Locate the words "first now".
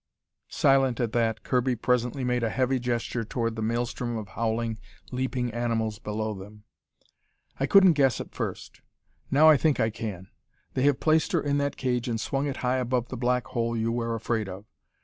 8.33-9.47